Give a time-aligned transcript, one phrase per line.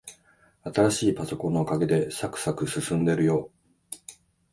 [0.63, 3.51] 新しいパソコンのおかげで、さくさく進んでるよ。